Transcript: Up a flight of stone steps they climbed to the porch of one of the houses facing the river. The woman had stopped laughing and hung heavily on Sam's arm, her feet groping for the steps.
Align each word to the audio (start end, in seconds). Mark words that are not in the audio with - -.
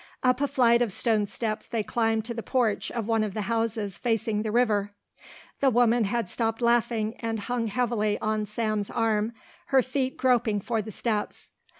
Up 0.23 0.41
a 0.41 0.47
flight 0.47 0.81
of 0.81 0.91
stone 0.91 1.27
steps 1.27 1.67
they 1.67 1.83
climbed 1.83 2.25
to 2.25 2.33
the 2.33 2.41
porch 2.41 2.89
of 2.89 3.07
one 3.07 3.23
of 3.23 3.35
the 3.35 3.41
houses 3.43 3.99
facing 3.99 4.41
the 4.41 4.51
river. 4.51 4.93
The 5.59 5.69
woman 5.69 6.05
had 6.05 6.27
stopped 6.27 6.59
laughing 6.59 7.13
and 7.19 7.41
hung 7.41 7.67
heavily 7.67 8.17
on 8.17 8.47
Sam's 8.47 8.89
arm, 8.89 9.31
her 9.67 9.83
feet 9.83 10.17
groping 10.17 10.59
for 10.59 10.81
the 10.81 10.91
steps. 10.91 11.51